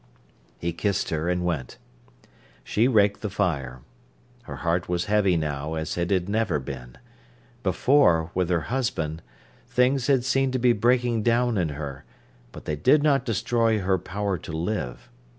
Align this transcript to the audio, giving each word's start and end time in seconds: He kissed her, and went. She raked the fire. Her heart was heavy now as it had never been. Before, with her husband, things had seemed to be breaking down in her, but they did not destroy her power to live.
He 0.57 0.73
kissed 0.73 1.11
her, 1.11 1.29
and 1.29 1.45
went. 1.45 1.77
She 2.63 2.87
raked 2.87 3.21
the 3.21 3.29
fire. 3.29 3.81
Her 4.45 4.55
heart 4.55 4.89
was 4.89 5.05
heavy 5.05 5.37
now 5.37 5.75
as 5.75 5.95
it 5.95 6.09
had 6.09 6.27
never 6.27 6.57
been. 6.59 6.97
Before, 7.61 8.31
with 8.33 8.49
her 8.49 8.61
husband, 8.61 9.21
things 9.67 10.07
had 10.07 10.25
seemed 10.25 10.53
to 10.53 10.57
be 10.57 10.73
breaking 10.73 11.21
down 11.21 11.55
in 11.59 11.69
her, 11.69 12.03
but 12.51 12.65
they 12.65 12.75
did 12.75 13.03
not 13.03 13.25
destroy 13.25 13.77
her 13.77 13.99
power 13.99 14.39
to 14.39 14.51
live. 14.51 15.07